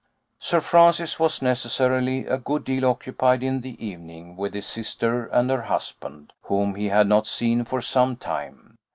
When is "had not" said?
6.89-7.27